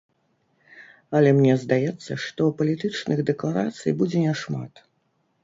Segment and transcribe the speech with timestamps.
[1.19, 4.73] Але мне здаецца, што палітычных дэкларацый будзе няшмат.